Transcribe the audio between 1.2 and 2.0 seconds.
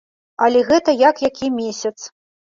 які месяц.